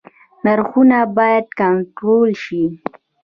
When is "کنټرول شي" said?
1.59-2.63